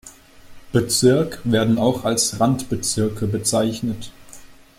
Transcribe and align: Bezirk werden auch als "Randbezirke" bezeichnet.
Bezirk 0.71 1.41
werden 1.43 1.77
auch 1.77 2.05
als 2.05 2.39
"Randbezirke" 2.39 3.27
bezeichnet. 3.27 4.11